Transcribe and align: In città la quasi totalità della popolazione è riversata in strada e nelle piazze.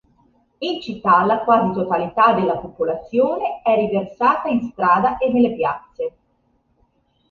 In 0.57 0.81
città 0.81 1.23
la 1.25 1.43
quasi 1.43 1.73
totalità 1.73 2.33
della 2.33 2.57
popolazione 2.57 3.61
è 3.61 3.75
riversata 3.75 4.47
in 4.47 4.63
strada 4.63 5.19
e 5.19 5.31
nelle 5.31 5.53
piazze. 5.53 6.13